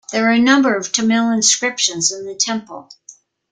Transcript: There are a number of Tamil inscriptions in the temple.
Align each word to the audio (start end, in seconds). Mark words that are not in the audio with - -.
There 0.11 0.27
are 0.27 0.31
a 0.33 0.39
number 0.39 0.75
of 0.75 0.91
Tamil 0.91 1.29
inscriptions 1.29 2.11
in 2.11 2.25
the 2.25 2.33
temple. 2.33 2.89